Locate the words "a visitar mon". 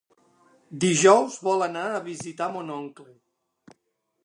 1.91-2.75